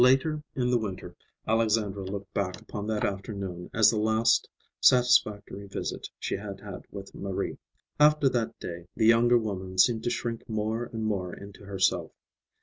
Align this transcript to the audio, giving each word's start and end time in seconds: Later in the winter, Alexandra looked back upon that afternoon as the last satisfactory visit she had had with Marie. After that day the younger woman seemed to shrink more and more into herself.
Later 0.03 0.41
in 0.55 0.71
the 0.71 0.79
winter, 0.79 1.15
Alexandra 1.47 2.03
looked 2.03 2.33
back 2.33 2.59
upon 2.59 2.87
that 2.87 3.05
afternoon 3.05 3.69
as 3.71 3.91
the 3.91 3.99
last 3.99 4.49
satisfactory 4.79 5.67
visit 5.67 6.09
she 6.17 6.33
had 6.37 6.59
had 6.59 6.85
with 6.91 7.13
Marie. 7.13 7.59
After 7.99 8.27
that 8.29 8.59
day 8.59 8.87
the 8.95 9.05
younger 9.05 9.37
woman 9.37 9.77
seemed 9.77 10.03
to 10.05 10.09
shrink 10.09 10.49
more 10.49 10.85
and 10.85 11.05
more 11.05 11.35
into 11.35 11.65
herself. 11.65 12.13